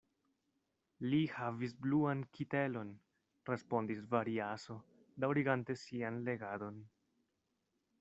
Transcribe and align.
Li 1.11 1.19
havis 1.33 1.75
bluan 1.83 2.23
kitelon, 2.39 2.91
respondis 3.53 4.03
Variaso, 4.17 4.79
daŭrigante 5.27 5.81
sian 5.87 6.23
legadon. 6.33 6.87